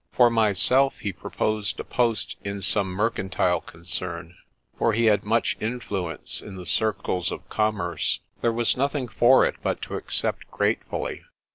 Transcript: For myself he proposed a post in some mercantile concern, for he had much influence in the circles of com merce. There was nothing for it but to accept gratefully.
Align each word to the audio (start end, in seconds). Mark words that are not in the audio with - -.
For 0.13 0.31
myself 0.31 0.97
he 0.97 1.13
proposed 1.13 1.79
a 1.79 1.83
post 1.83 2.35
in 2.43 2.63
some 2.63 2.87
mercantile 2.87 3.61
concern, 3.61 4.35
for 4.75 4.93
he 4.93 5.05
had 5.05 5.23
much 5.23 5.55
influence 5.59 6.41
in 6.41 6.55
the 6.55 6.65
circles 6.65 7.31
of 7.31 7.47
com 7.49 7.75
merce. 7.75 8.17
There 8.41 8.51
was 8.51 8.75
nothing 8.75 9.07
for 9.07 9.45
it 9.45 9.57
but 9.61 9.79
to 9.83 9.97
accept 9.97 10.49
gratefully. 10.49 11.21